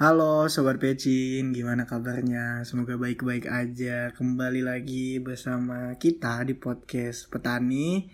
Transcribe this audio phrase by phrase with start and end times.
[0.00, 2.64] Halo Sobat Pecin, gimana kabarnya?
[2.64, 4.08] Semoga baik-baik aja.
[4.16, 8.08] Kembali lagi bersama kita di podcast Petani.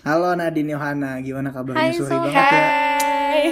[0.00, 1.92] Halo Nadine Yohana, gimana kabarnya?
[1.92, 2.24] Hai, Sorry Soh.
[2.24, 2.64] banget ya.
[2.64, 3.44] Hai.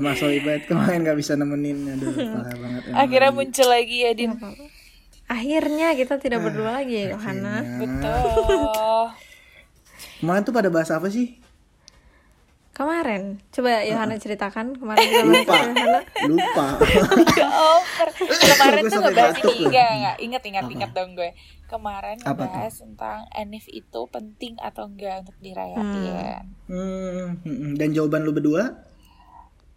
[0.00, 1.76] Kemarin sorry banget kemarin gak bisa nemenin.
[1.92, 2.08] Aduh,
[2.40, 2.82] parah banget.
[2.88, 4.32] emang Akhirnya muncul lagi ya Din.
[5.28, 7.84] Akhirnya kita tidak berdua lagi ya, Yohana.
[7.84, 8.16] Betul.
[10.24, 11.43] Kemarin tuh pada bahas apa sih?
[12.74, 15.54] Kemarin, coba Yohana ceritakan kemarin kita Lupa.
[15.54, 15.98] Yohana.
[16.26, 16.66] Lupa.
[17.34, 17.48] Ya.
[18.50, 21.30] Kemarin tuh ngebahas ini enggak enggak ingat ingat ingat dong gue.
[21.64, 22.46] Kemarin Apa tuh?
[22.46, 26.44] ngebahas tentang Enif itu penting atau enggak untuk dirayain.
[26.66, 27.72] Hmm, hmm, hmm.
[27.74, 28.74] dan jawaban lu berdua?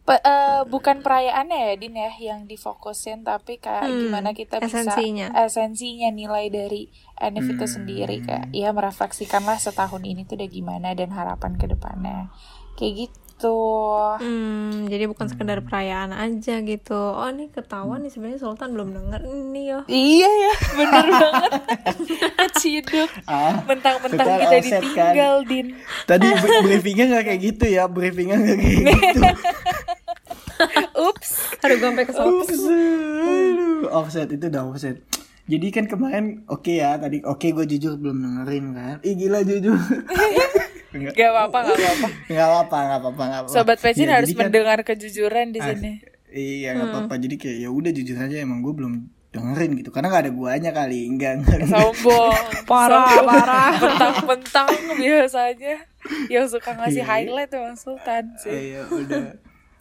[0.04, 4.88] Pe- eh, bukan perayaannya ya Din ya yang difokusin tapi kayak Hmm, gimana kita bisa
[4.88, 5.36] esensinya.
[5.38, 11.12] esensinya nilai dari Enif itu sendiri kayak ya merefleksikanlah setahun ini tuh udah gimana dan
[11.12, 12.32] harapan ke depannya.
[12.78, 13.60] Kayak gitu.
[14.18, 16.94] Hmm, jadi bukan sekedar perayaan aja gitu.
[16.94, 19.80] Oh, ini ketahuan nih sebenarnya Sultan belum denger nih yo.
[19.86, 21.52] Iya ya, bener banget.
[22.40, 23.10] Keciduk.
[23.26, 24.62] Ah, Mentang-mentang kita kan.
[24.62, 25.68] ditinggal, Din.
[26.06, 29.20] Tadi br- briefingnya gak kayak gitu ya, briefingnya gak kayak gitu.
[31.08, 31.30] Ups.
[31.62, 32.26] Aduh, gue sampai kesel.
[32.26, 33.86] Ups, aduh.
[33.94, 34.98] offset itu udah offset.
[35.46, 38.96] Jadi kan kemarin oke ya tadi oke gue jujur belum dengerin kan.
[39.00, 39.78] Ih gila jujur.
[40.90, 41.14] Enggak.
[41.14, 42.08] Gak apa-apa, gak apa-apa.
[42.26, 43.50] Enggak apa, enggak apa, enggak apa.
[43.50, 45.92] Sobat Pecin Ya, harus kan- mendengar kejujuran di Ah, sini.
[46.28, 47.14] Iya, enggak apa-apa.
[47.18, 48.94] Jadi kayak ya udah jujur aja emang gue belum
[49.30, 49.90] dengerin gitu.
[49.90, 51.00] Karena gak ada guanya kali.
[51.06, 51.60] Enggak, enggak.
[51.68, 52.42] Sombong.
[52.64, 53.28] Parah, Sombong.
[53.28, 53.72] parah.
[53.82, 55.76] Pentang-pentang biasanya.
[56.28, 57.10] Yang suka ngasih Iya.
[57.10, 58.52] highlight emang Sultan sih.
[58.72, 59.24] Iya, udah.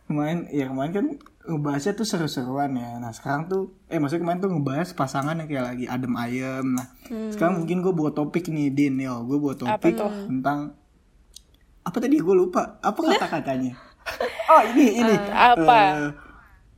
[0.05, 1.07] Kemarin ya kemarin kan
[1.45, 2.95] ngebahasnya tuh seru-seruan ya.
[2.97, 6.67] Nah sekarang tuh eh maksudnya kemarin tuh ngebahas pasangan yang kayak lagi adem ayem.
[6.69, 6.87] Nah
[7.29, 9.23] sekarang mungkin gue buat topik nih Din yo.
[9.25, 10.79] Gue buat topik tentang
[11.87, 12.83] apa tadi gue lupa.
[12.83, 13.79] Apa kata-katanya?
[14.51, 15.15] Oh ini ini.
[15.55, 15.79] Apa?
[15.79, 16.11] Eh,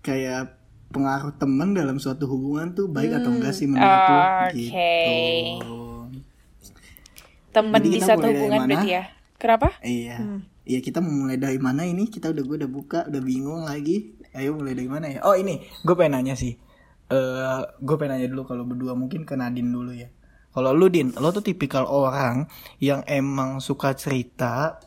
[0.05, 0.57] kayak
[0.93, 4.21] pengaruh teman dalam suatu hubungan tuh baik atau enggak sih menurut lo?
[4.49, 4.53] Oke.
[4.53, 5.77] Gitu.
[7.53, 8.69] Temen Jadi di satu hubungan mana?
[8.69, 9.03] berarti ya.
[9.41, 9.69] Kenapa?
[9.81, 10.17] Iya.
[10.69, 12.13] Iya kita mau mulai dari mana ini?
[12.13, 14.13] Kita udah gue udah buka, udah bingung lagi.
[14.37, 15.25] Ayo mulai dari mana ya?
[15.25, 16.61] Oh ini, gue pengen nanya sih.
[17.09, 20.13] Eh, gue pengen nanya dulu kalau berdua mungkin ke Nadine dulu ya.
[20.53, 22.49] Kalau lu Din, lo tuh tipikal orang
[22.83, 24.81] yang emang suka cerita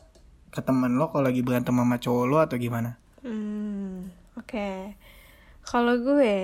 [0.52, 3.00] ke temen lo kalau lagi berantem sama cowok lo atau gimana?
[3.24, 4.94] Hmm, oke.
[5.62, 6.36] Kalau gue,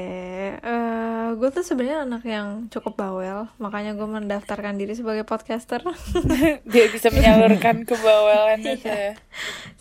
[0.57, 5.83] eh gue tuh sebenarnya anak yang cukup bawel, makanya gue mendaftarkan diri sebagai podcaster.
[6.73, 9.19] Dia bisa menyalurkan kebawalan itu ya.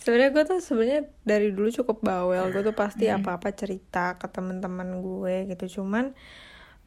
[0.08, 5.04] sebenarnya gue tuh sebenarnya dari dulu cukup bawel gue tuh pasti apa-apa cerita ke teman-teman
[5.04, 6.16] gue gitu cuman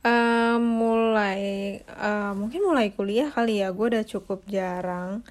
[0.01, 1.41] eh, mulai
[1.85, 5.21] eh, mungkin mulai kuliah kali ya gue udah cukup jarang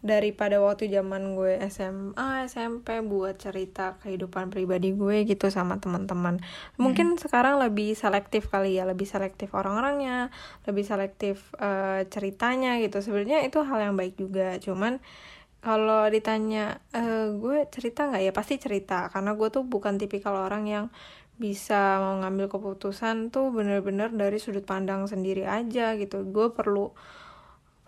[0.00, 6.40] daripada waktu zaman gue SMA SMP buat cerita kehidupan pribadi gue gitu sama teman-teman.
[6.80, 10.32] Mungkin sekarang lebih selektif kali ya lebih selektif orang-orangnya
[10.64, 13.04] lebih selektif eh, ceritanya gitu.
[13.04, 15.04] Sebenarnya itu hal yang baik juga cuman
[15.60, 18.22] kalau ditanya eh, gue cerita nggak?
[18.24, 20.86] Ya pasti cerita karena gue tuh bukan tipikal orang yang
[21.40, 26.24] bisa mau ngambil keputusan tuh bener-bener dari sudut pandang sendiri aja gitu.
[26.24, 26.92] Gue perlu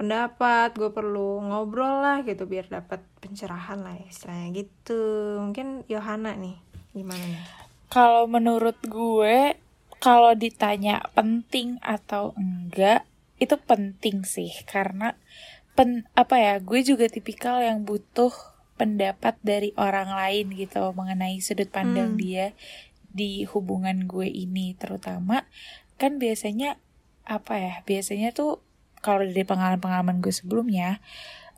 [0.02, 4.98] pendapat gue perlu ngobrol lah gitu biar dapat pencerahan lah ya, istilahnya gitu.
[5.38, 6.58] Mungkin Yohana nih
[6.90, 7.46] gimana nih?
[7.86, 9.54] Kalau menurut gue,
[10.02, 13.06] kalau ditanya penting atau enggak,
[13.38, 14.50] itu penting sih.
[14.66, 15.14] Karena
[15.78, 18.34] pen apa ya, gue juga tipikal yang butuh
[18.74, 22.18] pendapat dari orang lain gitu mengenai sudut pandang Hmm.
[22.18, 22.46] dia
[23.06, 24.74] di hubungan gue ini.
[24.74, 25.46] Terutama
[25.94, 26.74] kan biasanya
[27.22, 28.58] apa ya, biasanya tuh
[29.02, 31.02] kalau dari pengalaman-pengalaman gue sebelumnya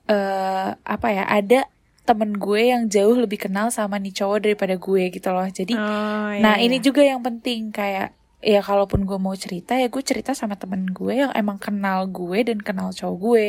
[0.09, 1.69] eh apa ya, ada
[2.05, 5.49] temen gue yang jauh lebih kenal sama nih cowok daripada gue gitu loh.
[5.49, 6.85] Jadi oh, Nah iya, ini iya.
[6.85, 8.13] juga yang penting kayak
[8.45, 12.45] ya kalaupun gue mau cerita ya gue cerita sama temen gue yang emang kenal gue
[12.45, 13.47] dan kenal cowok gue.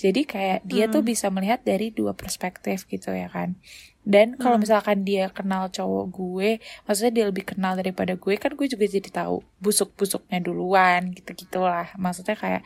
[0.00, 3.60] Jadi kayak dia tuh bisa melihat dari dua perspektif gitu ya kan.
[4.00, 6.50] Dan kalau misalkan dia kenal cowok gue,
[6.88, 11.92] maksudnya dia lebih kenal daripada gue kan gue juga jadi tahu busuk-busuknya duluan gitu-gitulah.
[12.00, 12.62] Maksudnya kayak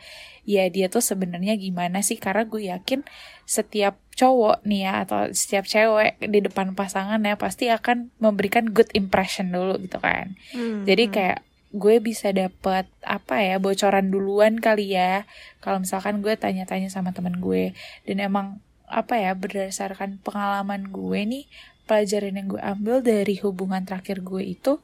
[0.47, 3.03] ya dia tuh sebenarnya gimana sih karena gue yakin
[3.43, 9.51] setiap cowok nih ya atau setiap cewek di depan pasangannya pasti akan memberikan good impression
[9.51, 10.39] dulu gitu kan.
[10.55, 11.13] Hmm, Jadi hmm.
[11.13, 11.39] kayak
[11.75, 15.27] gue bisa dapet apa ya bocoran duluan kali ya
[15.59, 17.75] kalau misalkan gue tanya-tanya sama teman gue
[18.07, 21.45] dan emang apa ya berdasarkan pengalaman gue nih
[21.85, 24.81] pelajaran yang gue ambil dari hubungan terakhir gue itu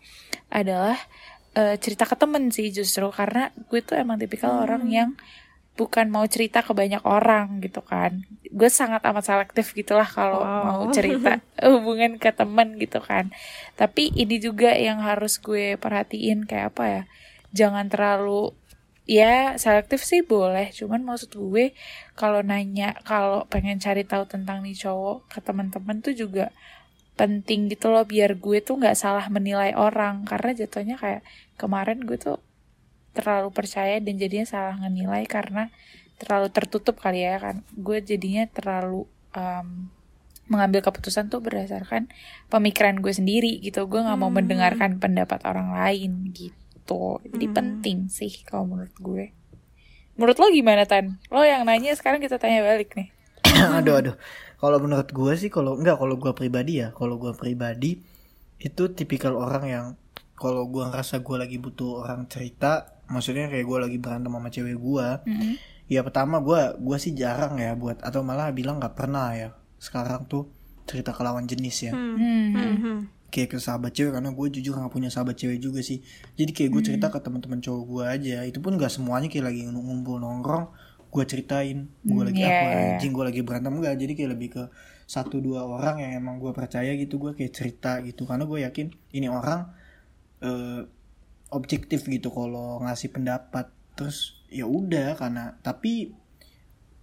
[0.49, 0.97] adalah
[1.53, 3.09] eh, cerita ke temen sih justru.
[3.09, 5.09] Karena gue tuh emang tipikal orang yang
[5.73, 8.21] bukan mau cerita ke banyak orang gitu kan.
[8.51, 10.61] Gue sangat amat selektif gitulah kalau Wow.
[10.67, 13.33] mau cerita hubungan ke temen gitu kan.
[13.79, 17.03] Tapi ini juga yang harus gue perhatiin kayak apa ya
[17.51, 18.55] jangan terlalu
[19.11, 20.71] ya selektif sih boleh.
[20.71, 21.75] Cuman maksud gue
[22.15, 26.55] kalau nanya kalau pengen cari tahu tentang nih cowok ke teman-teman tuh juga
[27.19, 30.23] penting gitu loh biar gue tuh nggak salah menilai orang.
[30.23, 31.21] Karena jatuhnya kayak
[31.59, 32.39] kemarin gue tuh
[33.11, 35.67] terlalu percaya dan jadinya salah ngenilai karena
[36.15, 37.67] terlalu tertutup kali ya kan.
[37.75, 39.03] Gue jadinya terlalu
[39.35, 39.91] um,
[40.47, 42.07] mengambil keputusan tuh berdasarkan
[42.47, 43.83] pemikiran gue sendiri gitu.
[43.91, 44.39] Gue nggak mau Hmm.
[44.39, 46.60] mendengarkan pendapat orang lain gitu
[47.23, 47.55] jadi Hmm.
[47.55, 49.25] penting sih kalau menurut gue
[50.13, 53.09] menurut lo gimana tan lo yang nanya sekarang kita tanya balik nih
[53.77, 54.15] aduh aduh
[54.57, 58.01] kalau menurut gue sih kalau enggak kalau gue pribadi ya kalau gue pribadi
[58.57, 59.85] itu tipikal orang yang
[60.35, 64.77] kalau gue ngerasa gue lagi butuh orang cerita maksudnya kayak gue lagi berantem sama cewek
[64.77, 65.53] gue Mm-mm.
[65.87, 70.25] ya pertama gue gue sih jarang ya buat atau malah bilang nggak pernah ya sekarang
[70.25, 70.45] tuh
[70.85, 72.17] cerita ke lawan jenis ya Hmm.
[72.53, 72.99] Hmm.
[73.31, 73.49] Hmm, hmm.
[73.49, 76.03] kayak ke sahabat cewek karena gue jujur nggak punya sahabat cewek juga sih.
[76.35, 79.61] Jadi kayak gue cerita ke teman-teman cowok gue aja itu pun nggak semuanya kayak lagi
[79.67, 80.65] ngumpul nongkrong
[81.11, 81.87] gue ceritain.
[82.03, 82.85] Gue Hmm, lagi iya, apa iya.
[82.95, 84.63] anjing gue lagi berantem enggak jadi kayak lebih ke
[85.07, 88.23] satu dua orang yang emang gue percaya gitu gue kayak cerita gitu.
[88.27, 89.71] Karena gue yakin ini orang
[90.43, 90.81] eh,
[91.51, 93.71] objektif gitu kalau ngasih pendapat.
[93.95, 96.15] Terus ya udah karena tapi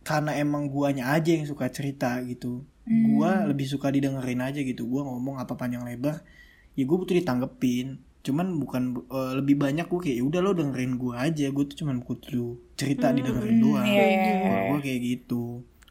[0.09, 2.65] karena emang guanya aja yang suka cerita gitu.
[2.89, 4.89] Gua lebih suka didengerin aja gitu.
[4.89, 6.25] Gua ngomong apa panjang lebar
[6.73, 8.01] ya gue butuh ditanggepin.
[8.25, 11.53] Cuman bukan eh, lebih banyak gue kayak ya udah lo dengerin gua aja.
[11.53, 13.85] Gue tuh cuman butuh cerita didengerin doang.
[13.85, 14.37] iya, iya, iya.
[14.41, 15.43] kalau gue kayak gitu.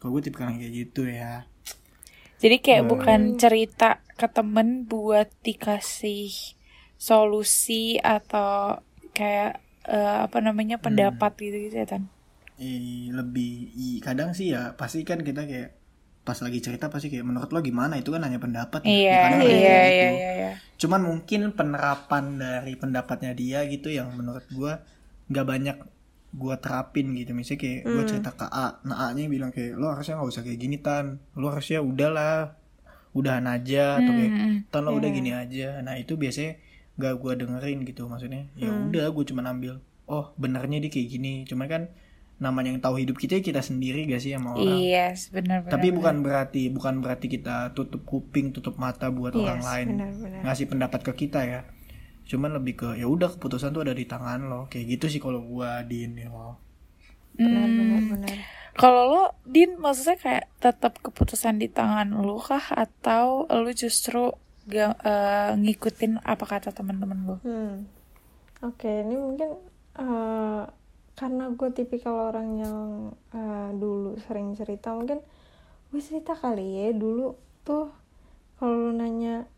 [0.02, 1.46] Kalau gue tipe kayak gitu ya.
[2.38, 2.92] Jadi kayak Hmm.
[2.94, 6.34] bukan cerita ke temen buat dikasih
[6.98, 8.82] solusi atau
[9.14, 12.10] kayak eh, apa namanya pendapat gitu gitu ya Tan.
[12.62, 13.50] Eh, lebih
[13.86, 15.70] i- kadang sih ya pasti kan kita kayak
[16.28, 18.92] pas lagi cerita pasti kayak menurut lo gimana itu kan hanya pendapat ya.
[18.92, 20.06] Ya Iya kadang ada iya iya gitu.
[20.18, 20.30] iya.
[20.40, 20.52] iya.
[20.82, 24.74] cuman mungkin penerapan dari pendapatnya dia gitu yang menurut gua
[25.32, 25.78] nggak banyak
[26.38, 29.90] gua terapin gitu misalnya kayak gua cerita ke A nah A nya bilang kayak lo
[29.94, 31.06] harusnya nggak usah kayak gini tan
[31.40, 32.54] lo harusnya udahlah
[33.18, 36.60] udahan aja atau kayak Hmm, tan lo udah gini aja nah itu biasanya
[36.98, 41.34] nggak gua dengerin gitu maksudnya ya udah gua cuma ambil oh benernya dia kayak gini
[41.50, 41.84] cuman kan
[42.38, 45.72] namanya yang tahu hidup kita ya kita sendiri gak sih sama orang Iya, benar benar.
[45.72, 50.42] tapi bukan berarti bukan berarti kita tutup kuping tutup mata buat orang Yes, lain benar-benar.
[50.44, 51.62] ngasih pendapat ke kita ya
[52.24, 55.42] cuman lebih ke ya udah keputusan tuh ada di tangan lo kayak gitu sih kalau
[55.42, 56.60] gua di ini lo
[57.34, 57.76] benar Hmm.
[57.76, 58.38] benar benar
[58.74, 64.30] Kalau lo Din maksudnya kayak tetap keputusan di tangan lo kah atau lo justru
[64.64, 67.36] ga- eh, ngikutin apa kata teman-teman lo?
[67.42, 67.90] Hmm.
[68.60, 69.50] Oke, ini mungkin
[69.96, 70.62] eh,
[71.18, 72.80] karena gue tipikal orang yang
[73.34, 75.20] eh, dulu sering cerita, mungkin
[75.90, 77.34] gue cerita kali ya dulu
[77.66, 77.90] tuh
[78.62, 79.50] kalau lu nanya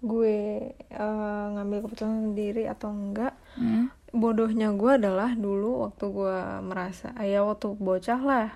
[0.00, 0.36] gue
[0.72, 3.88] eh, ngambil keputusan sendiri atau enggak, Hmm?
[4.12, 8.48] bodohnya gue adalah dulu waktu gue merasa, ya waktu bocah lah,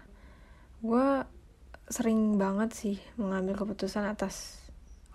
[0.81, 1.25] gue
[1.89, 4.61] sering banget sih mengambil keputusan atas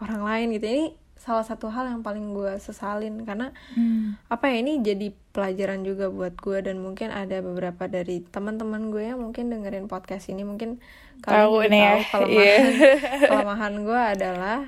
[0.01, 0.65] orang lain gitu.
[0.67, 0.85] Ini
[1.25, 4.13] salah satu hal yang paling gue sesalin karena Hmm.
[4.29, 9.09] apa ya ini jadi pelajaran juga buat gue dan mungkin ada beberapa dari teman-teman gue
[9.09, 10.77] yang mungkin dengerin podcast ini mungkin
[11.25, 12.57] kalian Tahu nih ya, tahu kelemahan iya.
[13.25, 14.59] kelemahan gue adalah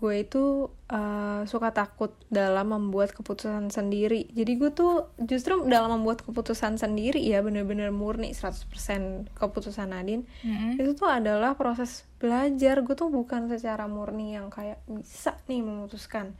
[0.00, 0.44] gue itu
[0.88, 4.26] eh, suka takut dalam membuat keputusan sendiri.
[4.32, 10.24] Jadi gue tuh justru dalam membuat keputusan sendiri ya bener-bener murni 100% keputusan Nadine.
[10.40, 10.80] Mm-mm.
[10.80, 12.80] itu tuh adalah proses belajar.
[12.80, 16.32] Gue tuh bukan secara murni yang kayak bisa nih memutuskan.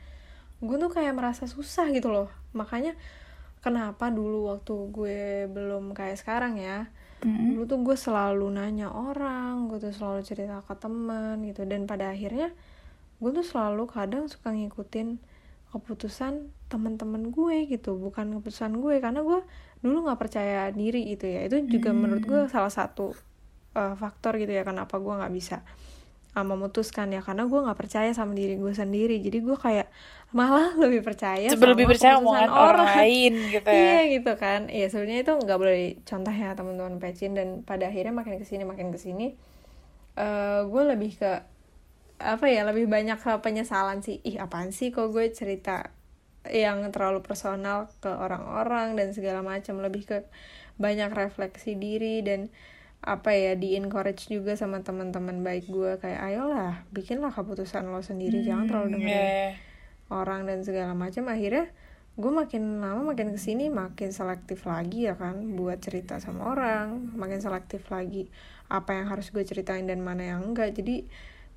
[0.57, 2.29] Gue tuh kayak merasa susah gitu loh.
[2.57, 2.97] Makanya
[3.61, 5.19] kenapa dulu waktu gue
[5.53, 6.89] belum kayak sekarang ya
[7.21, 7.53] Mm-mm.
[7.53, 11.61] dulu tuh gue selalu nanya orang gue tuh selalu cerita ke teman gitu.
[11.69, 12.49] Dan pada akhirnya
[13.21, 15.21] gue tuh selalu kadang suka ngikutin
[15.71, 19.39] keputusan teman-teman gue gitu bukan keputusan gue karena gue
[19.79, 21.47] dulu nggak percaya diri gitu ya.
[21.47, 23.15] Itu juga menurut gue salah satu
[23.77, 25.63] uh, faktor gitu ya kenapa gue nggak bisa
[26.35, 27.23] uh, memutuskan ya.
[27.23, 29.23] Karena gue nggak percaya sama diri gue sendiri.
[29.23, 29.87] Jadi gue kayak
[30.35, 33.79] malah lebih percaya Coba lebih sama percaya omongan orang lain gitu ya.
[33.79, 34.61] iya gitu kan.
[34.67, 37.31] Iya sebenarnya itu nggak boleh contoh ya teman-teman pecin.
[37.31, 39.37] Dan pada akhirnya makin ke sini makin ke sini
[40.11, 41.50] eh gue lebih ke
[42.23, 44.21] apa ya lebih banyak ke penyesalan sih.
[44.23, 45.89] Ih apaan sih kok gue cerita
[46.49, 49.81] yang terlalu personal ke orang-orang dan segala macam.
[49.81, 50.17] Lebih ke
[50.81, 52.49] banyak refleksi diri dan
[53.01, 55.97] apa ya di encourage juga sama teman-teman baik gue.
[55.97, 58.45] Kayak ayolah bikinlah keputusan lo sendiri.
[58.45, 59.49] Jangan terlalu dengerin Iya.
[60.11, 61.29] orang dan segala macam.
[61.29, 61.69] Akhirnya
[62.19, 67.13] gue makin lama makin ke sini makin selektif lagi ya kan buat cerita sama orang.
[67.17, 68.27] Makin selektif lagi
[68.67, 70.75] apa yang harus gue ceritain dan mana yang enggak.
[70.75, 71.05] Jadi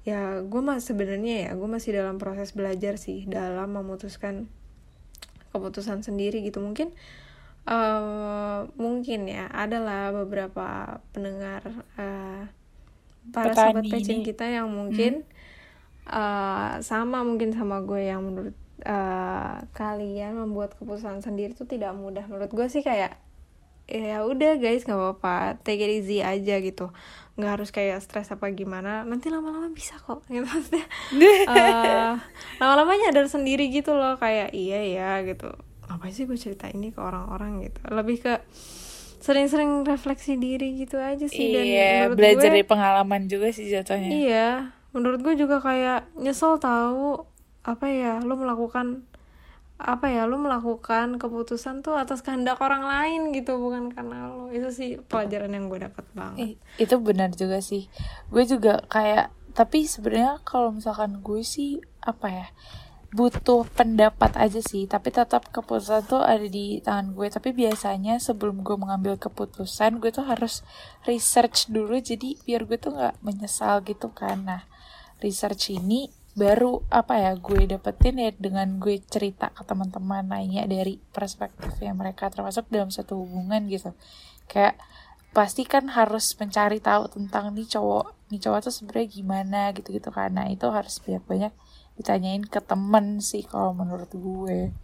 [0.04, 4.52] ya gue mah sebenarnya ya gue masih dalam proses belajar sih dalam memutuskan
[5.50, 6.60] keputusan sendiri gitu.
[6.60, 6.92] Mungkin
[7.64, 11.64] uh, mungkin ya adalah beberapa pendengar
[11.96, 12.44] uh,
[13.32, 14.28] para Petani sobat pecing ini.
[14.28, 15.24] kita yang mungkin
[16.04, 22.28] uh, sama mungkin sama gue yang menurut uh, kalian membuat keputusan sendiri itu tidak mudah.
[22.28, 23.16] Menurut gue sih kayak
[23.84, 26.88] ya udah guys nggak apa-apa take it easy aja gitu
[27.34, 30.86] nggak harus kayak stres apa gimana nanti lama-lama bisa kok gitu maksudnya.
[31.44, 32.14] Uh,
[32.62, 35.50] lama-lama nyadar sendiri gitu loh kayak iya ya gitu.
[35.90, 37.80] Apa sih gue cerita ini ke orang-orang gitu.
[37.90, 38.34] Lebih ke
[39.24, 43.72] sering-sering refleksi diri gitu aja sih dan iya menurut belajar gue dari pengalaman juga sih
[43.72, 44.10] jatuhnya.
[44.12, 44.48] Iya,
[44.92, 47.24] menurut gue juga kayak nyesel tahu
[47.64, 49.08] apa ya, lu melakukan
[49.74, 54.54] apa ya, lu melakukan keputusan tuh atas kehendak orang lain gitu, bukan karena lu.
[54.54, 56.38] Itu sih pelajaran yang gue dapat banget.
[56.38, 57.90] Ih, itu benar juga sih.
[58.30, 62.46] Gue juga kayak tapi sebenarnya kalau misalkan gue sih apa ya
[63.14, 64.90] butuh pendapat aja sih.
[64.90, 70.10] Tapi tetap keputusan tuh ada di tangan gue tapi biasanya sebelum gue mengambil keputusan gue
[70.10, 70.66] tuh harus
[71.06, 71.98] research dulu.
[72.02, 74.42] Jadi biar gue tuh nggak menyesal gitu kan.
[74.42, 74.62] Nah
[75.22, 80.98] research ini baru apa ya gue dapetin ya dengan gue cerita ke teman-teman nanya dari
[81.14, 83.94] perspektifnya mereka termasuk dalam satu hubungan gitu.
[84.50, 84.78] Kayak
[85.34, 90.10] pasti kan harus mencari tahu tentang nih cowok nih cowok tuh sebenarnya gimana gitu gitu
[90.14, 91.52] karena itu harus banyak banyak
[91.98, 94.74] ditanyain ke temen sih kalau menurut gue.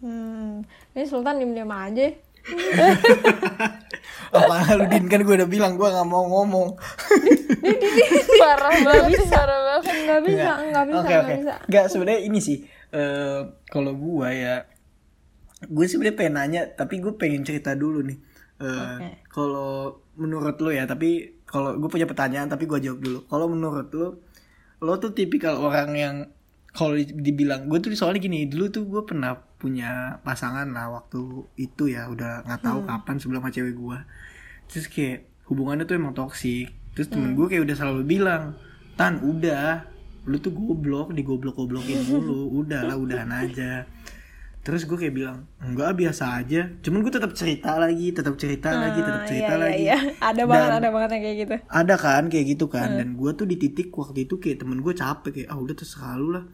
[0.00, 0.60] Hmm,
[0.92, 2.12] ini Sultan diem-diem aja.
[4.36, 6.76] Apa lu Din kan gue udah bilang gue nggak mau ngomong.
[8.42, 11.34] parah banget parah banget Nggak bisa, nggak bisa, oke.
[11.40, 11.54] bisa.
[11.66, 12.58] Nggak sebenarnya ini sih.
[12.94, 14.62] eh kalau gue ya,
[15.66, 18.18] gue sebenarnya pengen nanya, tapi gue pengen cerita dulu nih.
[18.56, 19.08] Eh, Oke.
[19.28, 23.18] Kalau menurut lo ya, tapi kalau gue punya pertanyaan, tapi gue jawab dulu.
[23.28, 24.08] Kalau menurut lo,
[24.80, 26.16] lo tuh tipikal orang yang
[26.76, 31.48] kalau di- dibilang gue tuh soalnya gini dulu tuh gue pernah punya pasangan lah waktu
[31.56, 33.98] itu ya udah nggak tahu kapan sebelum sama cewek gue
[34.68, 38.54] terus kayak hubungannya tuh emang toksik terus temen gue kayak udah selalu bilang
[38.96, 39.84] tan udah.
[40.26, 43.86] Lu tuh goblok digoblok goblokin dulu udah lah udahan aja.
[44.66, 46.66] Terus gue kayak bilang enggak biasa aja.
[46.82, 49.82] Cuman gue tetap cerita lagi tetap cerita lagi tetap cerita iya, lagi.
[49.86, 50.18] iya, iya.
[50.18, 51.54] Ada banget, Dan- ada banget yang kayak gitu.
[51.70, 52.88] ada kan kayak gitu kan.
[52.98, 56.18] Dan gue tuh di titik waktu itu kayak temen gue capek kayak ah udah terserah
[56.18, 56.44] lu lah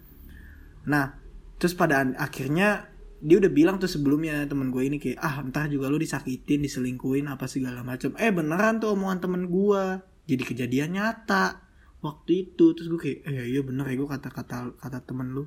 [0.88, 1.18] nah
[1.58, 2.90] terus pada akhirnya
[3.22, 7.30] dia udah bilang tuh sebelumnya temen gue ini kayak ah entah juga lu disakitin diselingkuhin
[7.30, 9.84] apa segala macam eh beneran tuh omongan temen gue
[10.26, 11.62] jadi kejadian nyata
[12.02, 12.74] waktu itu.
[12.74, 15.44] Terus gue kayak eh iya bener ya gue kata kata kata temen lu.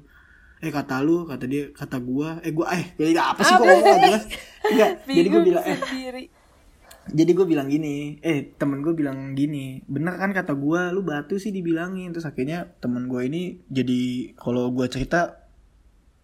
[0.64, 4.00] Eh kata lu kata dia kata gue eh gue eh jadi apa sih kok ngomong
[4.08, 4.24] jelas?
[4.72, 6.24] Enggak jadi gue bilang eh sendiri
[7.06, 11.38] jadi gue bilang gini eh temen gue bilang gini bener kan kata gue lu batu
[11.38, 12.10] sih dibilangin.
[12.10, 15.46] Terus akhirnya temen gue ini jadi kalau gue cerita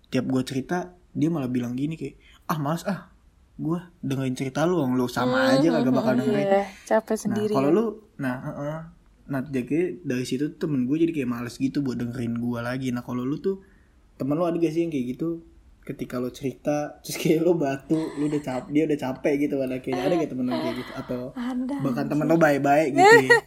[0.10, 2.18] tiap gue cerita dia malah bilang gini kayak
[2.50, 3.12] ah mas ah
[3.62, 6.48] gue dengerin cerita lu lu sama aja kagak bakal dengerin.
[6.50, 7.54] iya capek nah sendiri.
[7.54, 7.78] kalau ya.
[7.78, 7.86] lu
[8.18, 8.80] nah heeh.
[9.30, 12.90] nah jadi dari situ temen gue jadi kayak males gitu buat dengerin gue lagi.
[12.90, 13.62] Nah kalau lu tuh
[14.18, 15.46] temen lu ada gak sih yang kayak gitu
[15.82, 19.74] ketika lu cerita terus kayak lu batu lu udah capek dia udah capek gitu pada
[19.76, 21.76] akhirnya ada gak temen lu kayak gitu atau Ada.
[21.82, 23.32] bahkan temen lu baik-baik gitu ya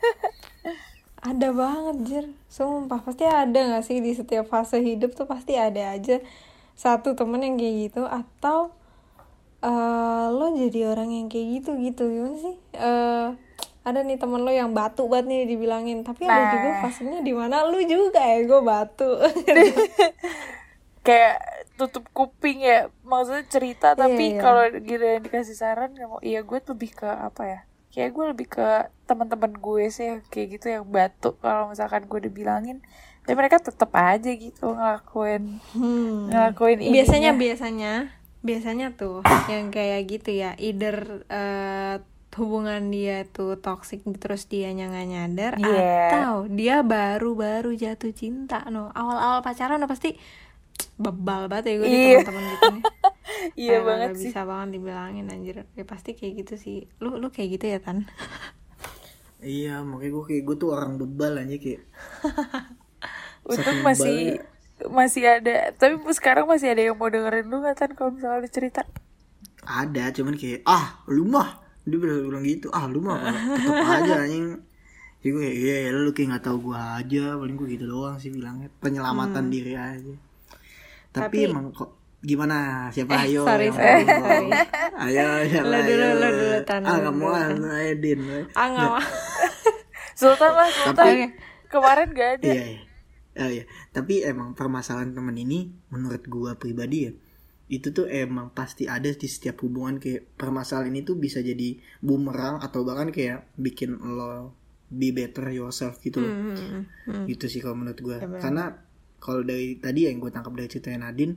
[1.25, 2.27] Ada banget, Jir.
[2.47, 6.21] Sumpah, pasti ada gak sih di setiap fase hidup tuh pasti ada aja
[6.77, 8.77] satu temen yang kayak gitu atau
[9.59, 9.71] eh
[10.29, 12.55] lo jadi orang yang kayak gitu gitu gimana sih?
[12.77, 13.29] eh
[13.81, 16.81] ada nih temen lo yang batu banget nih dibilangin, tapi ada juga Nah.
[16.83, 19.09] fasenya di mana lu juga ya gue batu.
[21.07, 21.37] kayak
[21.75, 24.41] tutup kuping ya maksudnya cerita tapi iya.
[24.41, 28.25] kalau gitu yang dikasih saran nggak mau iya gue lebih ke apa ya kayak gue
[28.31, 28.69] lebih ke
[29.05, 32.79] teman-teman gue sih kayak gitu yang batuk kalau misalkan gue dibilangin
[33.23, 36.31] tapi mereka tetap aja gitu ngelakuin Hmm.
[36.31, 36.95] ngelakuin ininya.
[36.95, 37.93] biasanya biasanya
[38.45, 41.97] biasanya tuh yang kayak gitu ya either eh,
[42.35, 46.11] hubungan dia tuh toxic terus dia nggak nyadar Iya.
[46.11, 50.19] atau dia baru-baru jatuh cinta no awal-awal pacaran udah pasti
[50.97, 52.19] bebal banget ya gue di Iya.
[52.23, 52.85] teman-teman gitu nih.
[53.55, 54.27] Iya Kayak banget nggak sih.
[54.31, 55.57] bisa banget dibilangin anjir.
[55.71, 56.79] Ya pasti kayak gitu sih.
[56.99, 58.07] Lu lu kayak gitu ya tan?
[59.41, 61.83] Iya makanya gue kayak gue tuh orang bebal aja kayak.
[63.45, 64.53] Untung masih bebalnya.
[64.91, 68.49] masih ada tapi sekarang masih ada yang mau dengerin lu nggak kan kalau misalnya lu
[68.49, 68.83] cerita?
[69.63, 71.61] Ada cuman kayak ah lu mah.
[71.85, 74.57] Dia bener bilang gitu ah lu mah tetep aja anjing.
[75.21, 77.25] Jadi gue kayak iya ya lu kayak nggak tahu gue aja.
[77.37, 80.15] Paling gue gitu doang sih bilangnya penyelamatan diri aja
[81.15, 82.89] tapi, Tapi- emang kok gimana?
[82.91, 83.15] Siapa?
[83.15, 84.49] Eh, ayo sorry, sorry, sorry.
[85.07, 86.17] ayo siapa Lo dulu, ayo?
[86.17, 87.63] lo dulu, Tan, ah lo nggak mau dulu, ah Tan.
[87.71, 88.91] ayo din ah nggak
[90.15, 91.05] Sultan lah Sultan.
[91.07, 91.27] Oke.
[91.67, 92.47] kemarin gak ada.
[92.49, 92.81] Iya iya.
[93.35, 93.65] Oh, iya.
[93.91, 97.13] tapi emang permasalahan temen ini menurut gua pribadi ya
[97.65, 99.97] itu tuh emang pasti ada di setiap hubungan.
[99.99, 104.53] Kayak permasalahan ini tuh bisa jadi bumerang atau bahkan kayak bikin lo
[104.87, 106.31] be better yourself gitu loh.
[106.31, 108.84] Hmm, hmm, gitu sih kalau menurut gue Ya, karena
[109.25, 111.33] kalau dari tadi yang gue tangkap dari ceritanya Nadine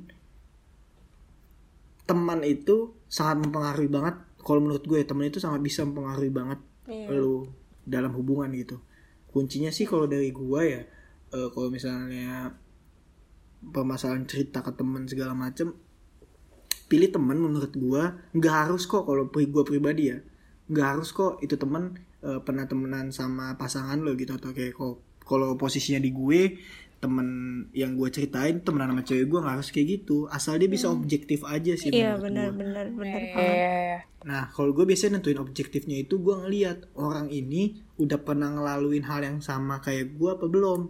[2.03, 4.15] teman itu sangat mempengaruhi banget.
[4.43, 7.19] Kalau menurut gue teman itu sangat bisa mempengaruhi banget Iya.
[7.19, 7.51] lu
[7.83, 8.79] dalam hubungan gitu.
[9.27, 10.81] Kuncinya sih kalau dari gue ya
[11.35, 12.55] eh, kalau misalnya
[13.59, 15.75] permasalahan cerita ke teman segala macem
[16.87, 18.03] pilih teman menurut gue
[18.39, 20.23] nggak harus kok kalau pri gue pribadi ya
[20.71, 24.31] nggak harus kok itu teman eh, pernah temenan sama pasangan lo gitu.
[24.39, 26.41] Atau kayak kok kalau posisinya di gue
[26.97, 27.27] temen
[27.77, 31.45] yang gue ceritain temenan sama cewek gue nggak harus kayak gitu asal dia bisa objektif
[31.45, 33.99] aja sih iya benar benar benar Iya, banget iya, iya.
[34.27, 39.23] Nah, kalau gue biasanya nentuin objektifnya itu gue ngeliat orang ini udah pernah ngelaluin hal
[39.23, 40.89] yang sama kayak gue apa belum,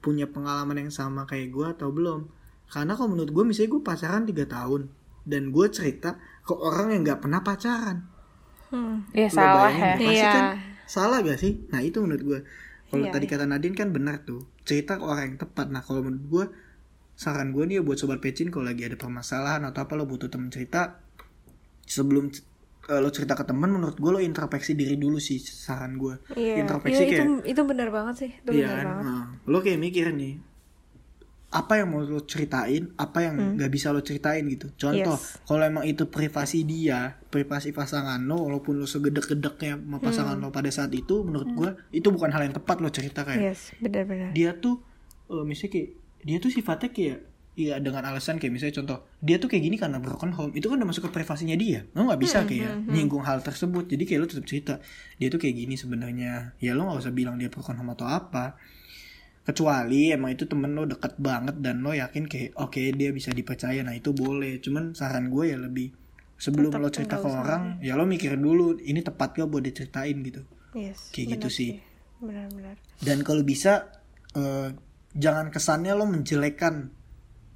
[0.00, 2.30] punya pengalaman yang sama kayak gue atau belum.
[2.70, 4.82] Karena kalau menurut gue misalnya gue pacaran 3 tahun
[5.28, 8.06] dan gue cerita ke orang yang nggak pernah pacaran,
[8.68, 9.00] Hmm.
[9.12, 10.30] Lo salah bayangin ya pasti Iya.
[10.32, 10.44] kan
[10.84, 11.52] salah gak sih?
[11.68, 12.40] Nah itu menurut gue.
[12.88, 13.32] Kalau Iya, tadi iya.
[13.32, 15.66] kata Nadine kan benar tuh, cerita ke orang yang tepat.
[15.74, 16.44] Nah kalau menurut gue,
[17.22, 20.28] saran gue nih ya buat sobat pecin kalau lagi ada permasalahan atau apa lo butuh
[20.32, 20.80] temen cerita,
[21.86, 22.24] sebelum
[22.92, 26.14] eh, lo cerita ke teman, menurut gue lo introspeksi diri dulu sih saran gue.
[26.36, 28.86] Iya, Introspeksi iya, itu kayak, itu benar banget sih, itu iya benar kan?
[28.88, 29.04] banget.
[29.04, 30.32] Nah, lo kayak mikir nih,
[31.50, 34.68] apa yang mau lo ceritain, apa yang nggak bisa lo ceritain gitu.
[34.74, 35.24] Contoh, Hmm.
[35.24, 35.40] Yes.
[35.42, 40.44] kalau emang itu privasi dia, privasi pasangan lo, walaupun lo segedek-gedeknya sama pasangan Hmm.
[40.44, 43.72] lo pada saat itu, menurut gua itu bukan hal yang tepat lo cerita kayak Yes,
[43.78, 44.30] benar-benar.
[44.30, 44.84] dia tuh,
[45.26, 45.88] eh, misalnya kayak
[46.20, 47.18] dia tuh sifatnya kayak
[47.54, 50.78] Iya dengan alasan kayak misalnya contoh dia tuh kayak gini karena broken home itu kan
[50.78, 54.26] udah masuk ke privasinya dia lo nggak bisa kayak nyinggung hal tersebut jadi kayak lo
[54.28, 54.74] tetap cerita
[55.16, 58.54] dia tuh kayak gini sebenarnya ya lo nggak usah bilang dia broken home atau apa
[59.48, 63.80] kecuali emang itu temen lo deket banget dan lo yakin kayak oke dia bisa dipercaya
[63.80, 65.88] nah itu boleh cuman saran gue ya lebih
[66.36, 67.40] sebelum Tetap lo cerita ke usah.
[67.40, 71.08] orang ya lo mikir dulu ini tepat gak buat diceritain gitu Yes.
[71.10, 71.70] Kayak gitu sih.
[72.18, 72.76] Benar-benar.
[73.00, 73.88] dan kalau bisa
[74.32, 74.76] eh,
[75.14, 76.92] jangan kesannya lo menjelekan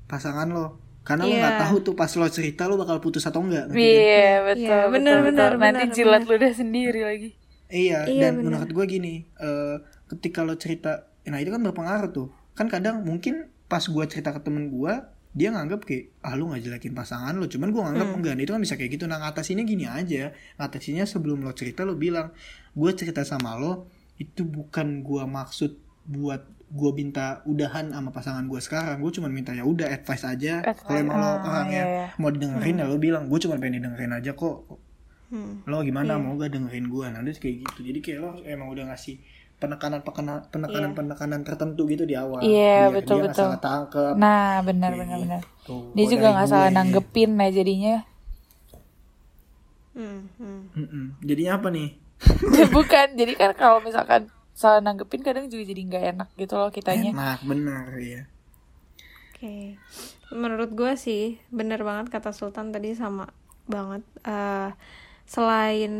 [0.07, 0.66] pasangan lo
[1.03, 1.40] karena lo Iya.
[1.43, 3.75] nggak tahu tuh pas lo cerita lo bakal putus atau enggak kan?
[3.75, 5.29] Iya betul, Iya, betul, benar, betul.
[5.29, 6.31] benar, Nanti benar, jilat benar.
[6.33, 7.31] ludah sendiri lagi.
[7.69, 8.45] Iya, Iya, dan benar.
[8.49, 9.77] menurut gue gini, eh,
[10.09, 12.29] ketika lo cerita, nah itu kan berpengaruh tuh.
[12.53, 14.93] Kan kadang mungkin pas gue cerita ke temen gue,
[15.33, 18.19] dia nganggap kayak, ah lu jelekin pasangan lo, cuman gue nganggap Hmm.
[18.21, 19.05] enggak, itu kan bisa kayak gitu.
[19.09, 22.37] Nah ngatasinnya gini aja, ngatasinnya sebelum lo cerita lo bilang,
[22.77, 23.89] gue cerita sama lo,
[24.21, 25.73] itu bukan gue maksud
[26.05, 30.61] buat gue minta udahan sama pasangan gue sekarang, gue cuma minta ya udah advice aja.
[30.65, 32.07] Kalau emang lo ah, orangnya iya, iya.
[32.21, 34.69] mau didengerin ya lo bilang, gue cuma pengen didengerin aja kok
[35.33, 35.65] Hmm.
[35.65, 36.21] lo gimana Iya.
[36.21, 39.17] mau gak dengerin gue nanti kayak gitu jadi kayak lo emang udah ngasih
[39.62, 43.42] penekanan penekanan penekanan penekanan tertentu gitu di awal Iya, Biar betul, dia nggak betul.
[43.46, 45.42] salah tangkep Nah benar benar benar.
[45.62, 45.77] gitu.
[45.96, 47.96] Dia juga nggak gue salah nanggepin lah jadinya.
[49.92, 50.61] Hmm, hmm.
[50.72, 51.05] Mm-mm.
[51.20, 51.88] jadinya apa nih
[52.53, 54.22] Ya, Bukan, jadi kan kalau misalkan
[54.55, 57.12] salah nanggepin kadang juga jadi nggak enak gitu loh kitanya.
[57.12, 58.22] enak bener ya
[59.33, 59.75] Oke,
[60.31, 63.27] menurut gue sih bener banget kata Sultan tadi sama
[63.66, 64.03] banget.
[64.22, 64.70] Eh,
[65.27, 65.92] selain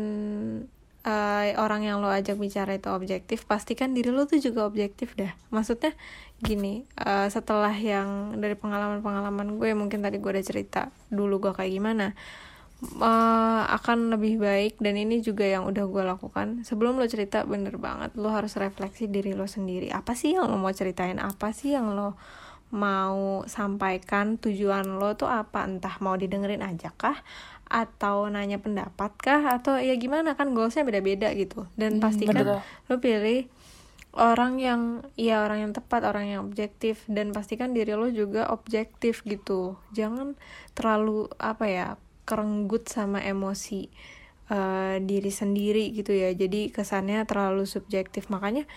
[1.03, 5.35] eh, orang yang lo ajak bicara itu objektif, pastikan diri lo tuh juga objektif dah.
[5.51, 5.91] Maksudnya
[6.39, 11.71] gini, eh, setelah yang dari pengalaman-pengalaman gue, mungkin tadi gue udah cerita dulu gue kayak
[11.75, 12.15] gimana,
[12.83, 16.63] eh, akan lebih baik dan ini juga yang udah gue lakukan.
[16.63, 19.91] Sebelum lo cerita bener banget lo harus refleksi diri lo sendiri.
[19.91, 21.19] Apa sih yang lo mau ceritain?
[21.19, 22.15] Apa sih yang lo
[22.71, 24.39] mau sampaikan?
[24.39, 25.67] Tujuan lo tuh apa?
[25.67, 27.19] Entah mau didengerin aja kah
[27.73, 29.57] atau nanya pendapat kah?
[29.57, 30.37] Atau ya gimana?
[30.37, 31.65] Kan goalsnya beda-beda gitu.
[31.73, 32.61] Dan pastikan betul.
[32.61, 33.49] lo pilih
[34.13, 37.01] orang yang ya orang yang tepat orang yang objektif.
[37.09, 39.81] Dan pastikan diri lo juga objektif gitu.
[39.97, 40.37] Jangan
[40.77, 41.87] terlalu apa ya
[42.29, 43.89] kerenggut sama emosi
[44.53, 46.29] eh, diri sendiri gitu ya.
[46.29, 48.29] Jadi kesannya terlalu subjektif.
[48.29, 48.69] Makanya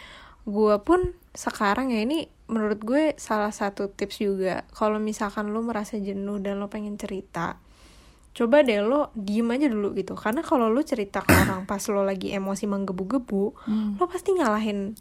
[0.48, 4.64] gue pun sekarang ya ini menurut gue salah satu tips juga.
[4.72, 7.60] Kalau misalkan lo merasa jenuh dan lo pengen cerita
[8.36, 10.12] coba deh lo diem aja dulu gitu.
[10.12, 13.44] Karena kalau lo cerita ke orang pas lo lagi emosi menggebu-gebu
[13.96, 14.92] lo pasti nyalahin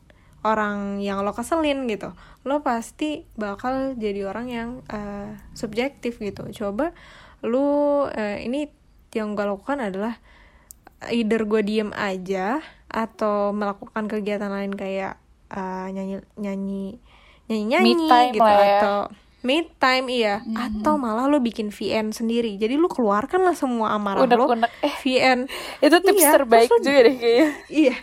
[0.48, 2.16] orang yang lo keselin gitu.
[2.48, 6.48] Lo pasti bakal jadi orang yang eh, subjektif gitu.
[6.56, 6.96] Coba
[7.44, 8.72] lo eh, ini
[9.12, 10.16] yang gue lakukan adalah
[11.12, 15.20] either gue diem aja atau melakukan kegiatan lain kayak
[15.52, 16.86] eh, nyanyi nyanyi
[17.52, 18.80] nyanyi nyanyi gitu ya.
[18.80, 18.98] atau
[19.46, 24.20] me time iya atau malah lo bikin VN sendiri jadi lu keluarkan lah semua amarah
[24.20, 24.72] lo Unek-unek.
[24.82, 25.46] Eh, VN
[25.80, 27.50] itu tips Iya, terbaik lu- juga deh kayaknya.
[27.70, 27.96] iya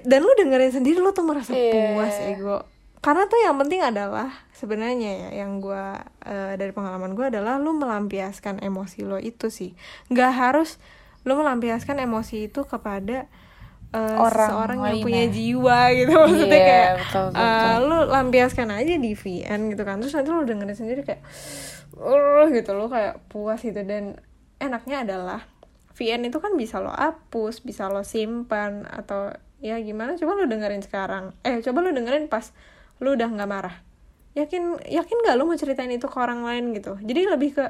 [0.00, 1.92] dan lu dengerin sendiri lu tuh merasa Iya.
[1.92, 2.58] puas ego
[2.98, 7.72] karena tuh yang penting adalah sebenarnya ya yang gua eh, dari pengalaman gua adalah lu
[7.72, 9.72] melampiaskan emosi lo itu sih
[10.08, 10.80] nggak harus
[11.20, 13.28] lu melampiaskan emosi itu kepada
[13.90, 15.30] eh, Orang seseorang yang punya ya.
[15.30, 16.12] jiwa gitu.
[16.22, 17.78] Maksudnya Iya, kayak betul, betul, eh, betul.
[17.84, 19.96] lu lampiaskan aja di VN gitu kan.
[19.98, 21.22] Terus nanti lu dengerin sendiri kayak
[21.98, 23.80] uh gitu lo kayak puas gitu.
[23.82, 24.16] Dan
[24.56, 25.40] enaknya adalah
[25.92, 30.14] VN itu kan bisa lo hapus bisa lo simpan atau ya gimana.
[30.14, 31.34] Coba lo dengerin sekarang.
[31.42, 32.54] Eh coba lo dengerin pas
[32.98, 33.76] lo udah nggak marah.
[34.32, 36.94] Yakin yakin nggak lo mau ceritain itu ke orang lain gitu?
[37.02, 37.66] Jadi lebih ke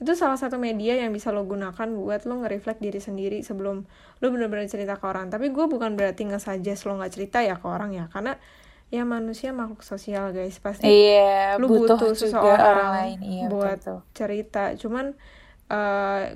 [0.00, 3.84] itu salah satu media yang bisa lo gunakan buat lo nge-reflect diri sendiri sebelum
[4.24, 5.28] lo bener-bener cerita ke orang.
[5.28, 8.40] Tapi gue bukan berarti nge-suggest lo nggak cerita ya ke orang ya karena
[8.88, 10.56] ya manusia makhluk sosial guys.
[10.56, 13.18] Pasti Iya, lu butuh, butuh, seseorang orang lain.
[13.20, 13.98] Iya, buat betul.
[14.16, 14.72] cerita.
[14.80, 15.12] Cuman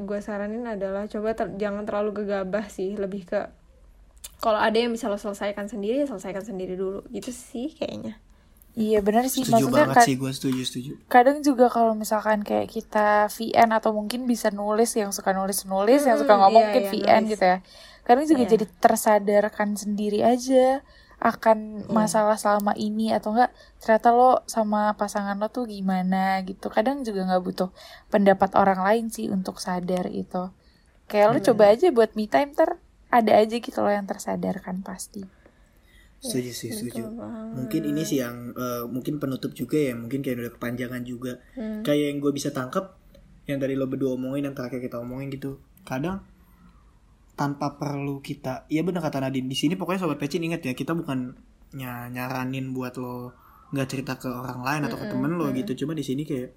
[0.04, 2.94] gue saranin adalah coba ter- jangan terlalu gegabah sih.
[3.00, 3.40] Lebih ke
[4.44, 7.00] kalau ada yang bisa lo selesaikan sendiri ya selesaikan sendiri dulu.
[7.08, 8.20] Gitu sih kayaknya
[8.74, 9.42] Iya benar sih.
[9.42, 10.92] Setuju maksudnya banget sih gue setuju setuju.
[11.06, 16.02] kadang juga kalau misalkan kayak kita VN atau mungkin bisa nulis yang suka nulis nulis
[16.02, 17.30] yang suka Mm, ngomong iya, mungkin iya, VN nulis.
[17.30, 17.58] gitu ya.
[18.02, 18.50] Kadang juga Iya.
[18.50, 20.82] jadi tersadarkan sendiri aja
[21.16, 26.66] akan masalah selama ini atau enggak ternyata lo sama pasangan lo tuh gimana gitu.
[26.66, 27.70] Kadang juga nggak butuh
[28.08, 30.50] pendapat orang lain sih untuk sadar itu.
[31.06, 32.74] Kayak lo coba aja buat me time ter
[33.08, 35.22] ada aja gitu lo yang tersadarkan pasti
[36.24, 37.02] setuju sih setuju.
[37.54, 41.38] Mungkin ini sih yang eh, mungkin penutup juga ya mungkin kayak udah kepanjangan juga.
[41.84, 42.96] Kayak yang gue bisa tangkap
[43.44, 45.60] yang tadi lo berdua omongin yang terakhir kita omongin gitu.
[45.84, 46.24] Kadang
[47.34, 50.94] tanpa perlu kita iya bener kata Nadine di sini pokoknya sobat pecin ingat ya kita
[50.94, 51.34] bukan
[51.74, 53.34] ny- nyaranin buat lo
[53.74, 55.74] nggak cerita ke orang lain atau ke temen lo gitu.
[55.84, 56.48] Cuma di sini kayak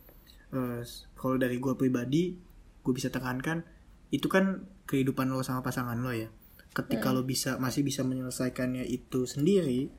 [0.53, 0.80] eh,
[1.17, 2.38] kalau dari gue pribadi
[2.82, 3.65] gue bisa tekankan
[4.13, 6.32] itu kan kehidupan lo sama pasangan lo ya
[6.75, 9.89] ketika lo bisa masih bisa menyelesaikannya itu sendiri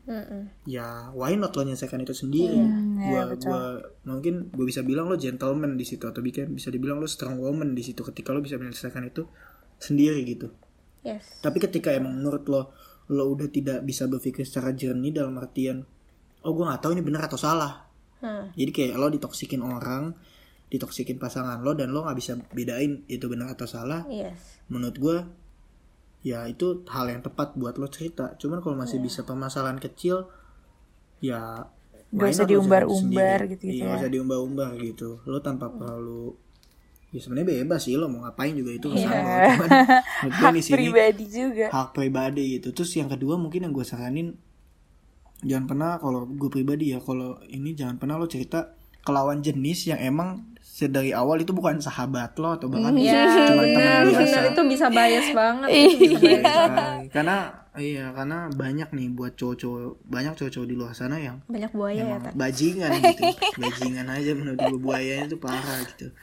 [0.62, 2.54] ya why not lo menyelesaikan itu sendiri?
[2.54, 2.68] Iya,
[3.10, 3.62] gua gua
[4.06, 7.74] mungkin gue bisa bilang lo gentleman di situ atau bisa bisa dibilang lo strong woman
[7.74, 9.26] di situ ketika lo bisa menyelesaikan itu
[9.82, 10.54] sendiri gitu.
[11.02, 11.42] Yes.
[11.42, 12.62] Tapi ketika emang menurut lo
[13.08, 15.82] lo udah tidak bisa berpikir secara jernih dalam artian
[16.44, 17.88] oh gue nggak tahu ini benar atau salah.
[18.18, 18.50] Hmm.
[18.58, 20.10] jadi kayak lo ditoksikin orang
[20.74, 24.04] ditoksikin pasangan lo dan lo nggak bisa bedain itu benar atau salah.
[24.10, 24.62] Yes.
[24.68, 25.16] Menurut gue
[26.28, 28.36] ya itu hal yang tepat buat lo cerita.
[28.36, 30.28] Cuman kalau masih bisa permasalahan kecil
[31.24, 31.64] ya
[32.12, 33.88] why usah diumbar-umbar gitu-gitu iya ya.
[33.88, 35.24] nggak usah diumbar-umbar gitu.
[35.24, 36.36] Lo tanpa perlu
[37.08, 39.48] ya sebenarnya bebas sih lo mau ngapain juga itu urusan lo
[40.36, 41.66] cuman di sini pribadi juga.
[41.72, 42.68] hak pribadi gitu.
[42.76, 44.36] Terus yang kedua mungkin yang gue saranin
[45.40, 49.88] jangan pernah kalau gue pribadi ya kalau ini jangan pernah lo cerita ke lawan jenis
[49.88, 54.22] yang emang sedari awal itu bukan sahabat lo atau bahkan Iya, cuma teman benar, biasa.
[54.22, 55.68] Benar itu bisa bias banget.
[55.74, 55.82] Iya.
[55.90, 56.38] itu bisa bias.
[56.38, 56.42] Iya.
[56.54, 57.06] sekali.
[57.10, 57.36] karena
[57.78, 62.18] iya karena banyak nih buat cowok-cowok banyak cowok-cowok di luar sana yang Banyak buaya ya,
[62.30, 63.22] bajingan gitu.
[63.58, 66.14] Bajingan aja menurut gue buayanya tuh parah gitu.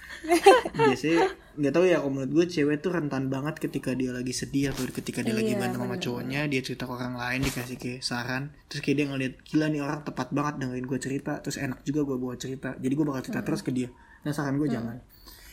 [0.72, 4.72] Biasanya nggak tahu ya kalau menurut gue cewek tuh rentan banget ketika dia lagi sedih
[4.72, 8.00] atau ketika dia lagi Iya, berantem sama cowoknya dia cerita ke orang lain dikasih kayak
[8.08, 8.56] saran.
[8.72, 11.44] Terus kayak dia ngeliat gila nih orang tepat banget dengerin gue cerita.
[11.44, 12.80] Terus enak juga gue buat cerita.
[12.80, 13.92] Jadi gue bakal cerita terus ke dia
[14.26, 14.98] nah saran gue jangan.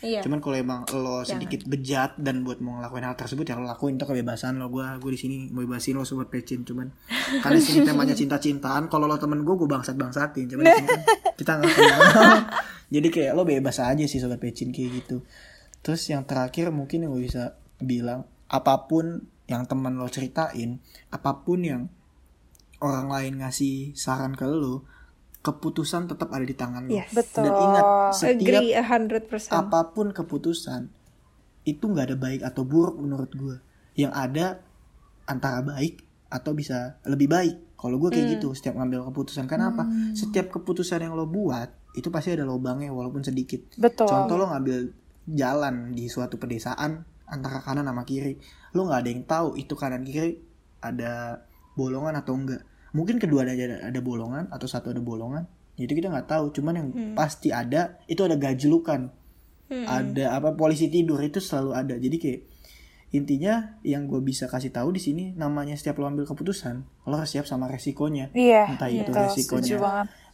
[0.03, 0.19] Iya.
[0.27, 3.95] Cuman kalau emang lo sedikit bejat dan buat mau ngelakuin hal tersebut ya lo lakuin
[3.95, 4.67] itu kebebasan lo.
[4.67, 6.91] Gue gue di sini mau bebasin lo sobat pecin cuman
[7.39, 10.89] karena sini temanya cinta cintaan kalau lo temen gue gue bangsat bangsatin cuman di sini
[10.91, 11.03] kan
[11.39, 12.01] kita nggak kenal.
[12.99, 15.23] Jadi kayak lo bebas aja sih sobat pecin kayak gitu.
[15.87, 20.83] Terus yang terakhir mungkin yang gue bisa bilang apa pun yang teman lo ceritain
[21.15, 21.83] apa pun yang
[22.83, 24.83] orang lain ngasih saran ke lo
[25.43, 26.95] keputusan tetap ada di tangan lo.
[26.95, 27.11] Yes.
[27.11, 27.51] Betul.
[27.51, 28.71] dan ingat setiap Agree
[29.51, 30.87] apa pun keputusan
[31.63, 33.57] itu nggak ada baik atau buruk menurut gue
[33.99, 34.63] yang ada
[35.27, 37.57] antara baik atau bisa lebih baik.
[37.77, 39.51] Kalau gue kayak gitu setiap ngambil keputusan.
[39.51, 43.75] Karena apa setiap keputusan yang lo buat itu pasti ada lubangnya walaupun sedikit.
[43.75, 44.07] Betul.
[44.07, 44.95] Contoh lo ngambil
[45.27, 48.37] jalan di suatu pedesaan antara kanan sama kiri
[48.77, 50.37] lo nggak ada yang tahu itu kanan kiri
[50.83, 55.49] ada bolongan atau enggak mungkin keduanya ada, ada bolongan atau satu ada bolongan.
[55.77, 56.53] Itu kita nggak tahu.
[56.53, 59.11] Cuman yang pasti ada itu ada gajlukan
[59.73, 61.95] ada apa polisi tidur itu selalu ada.
[61.97, 62.41] Jadi kayak
[63.13, 67.29] intinya yang gue bisa kasih tahu di sini namanya setiap lo ambil keputusan lo harus
[67.33, 68.33] siap sama resikonya.
[68.33, 69.77] Iya entah itu betul, resikonya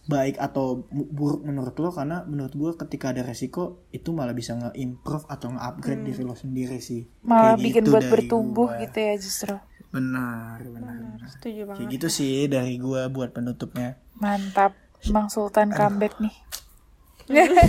[0.08, 1.90] baik atau buruk menurut lo.
[1.90, 6.78] Karena menurut gue ketika ada resiko itu malah bisa nge-improve atau nge-upgrade diri lo sendiri
[6.78, 7.06] sih.
[7.26, 8.82] Malah Kayak bikin gitu buat bertumbuh gua.
[8.82, 9.54] gitu ya justru
[9.88, 11.28] benar benar, benar.
[11.28, 11.76] Setuju banget.
[11.78, 16.34] kayak gitu sih dari gue buat penutupnya mantap Bang Sultan comeback nih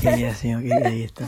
[0.09, 1.25] iya sih oke gitu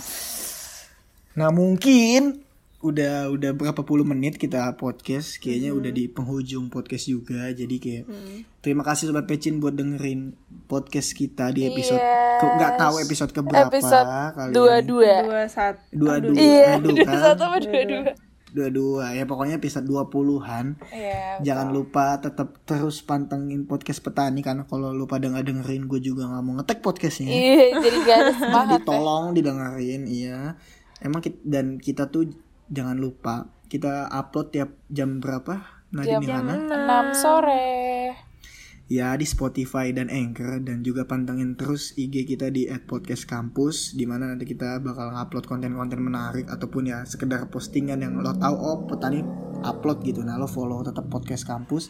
[1.32, 2.44] nah mungkin
[2.82, 8.04] udah udah berapa puluh menit kita podcast kayaknya udah di penghujung podcast juga jadi kayak
[8.60, 10.34] terima kasih sobat pecin buat dengerin
[10.66, 12.42] podcast kita di episode Yes.
[12.42, 15.14] ke- nggak tahu episode keberapa Episode kali dua dua.
[15.22, 18.04] dua saat dua dua Iya, aduh dua kan satu sama dua dua.
[18.52, 21.40] Dua dua ya pokoknya episode 20-an Iya.
[21.42, 26.28] Jangan lupa tetap terus pantengin podcast petani karena kalau lu pada nggak dengerin gue juga
[26.28, 27.32] nggak mau ngetek podcastnya.
[27.32, 28.34] Iya, jadi gak ada
[28.72, 29.32] Jadi ya.
[29.34, 30.40] didengerin, iya.
[31.02, 32.30] Emang kita, dan kita tuh
[32.70, 35.82] jangan lupa kita upload tiap jam berapa?
[35.92, 36.56] Nadine Jam Yohana?
[37.12, 37.91] 6 sore.
[38.92, 44.28] Ya di Spotify dan Anchor dan juga pantengin terus IG kita di @podcastkampus di mana
[44.28, 49.24] nanti kita bakal ngupload konten-konten menarik ataupun ya sekedar postingan yang lo tahu oh petani
[49.64, 50.28] upload gitu.
[50.28, 51.88] Nah, lo follow tetap podcast kampus.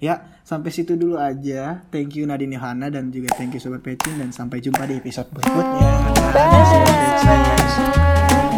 [0.00, 1.84] Ya, sampai situ dulu aja.
[1.92, 5.28] Thank you Nadine Yohana dan juga thank you Sobat Pecin dan sampai jumpa di episode
[5.28, 5.90] berikutnya.
[6.32, 6.80] Pecin.
[7.28, 8.57] Bye.